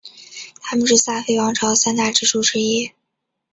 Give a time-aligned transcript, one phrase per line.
[0.61, 2.91] 他们是萨非王朝三大支柱之一。